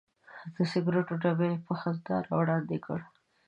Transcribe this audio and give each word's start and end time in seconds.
د 0.55 0.57
سګرټو 0.71 1.13
ډبی 1.21 1.47
یې 1.51 1.63
په 1.65 1.73
خندا 1.79 2.15
راوړاندې 2.27 2.77
کړ. 2.85 2.99